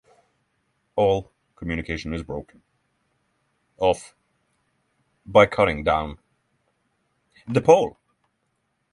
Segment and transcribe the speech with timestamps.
[0.95, 2.63] All communication is broken
[3.77, 4.15] off
[5.27, 6.17] by cutting down
[7.47, 7.97] the pole.